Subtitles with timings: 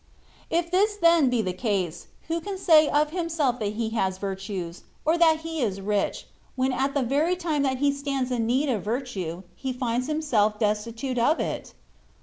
[0.49, 4.81] If this then be the case, who can say of himself that he has virtues,
[5.05, 8.67] or that he is rich, when at the very time that he stands in need
[8.67, 11.75] of virtue, he finds himself destitute of it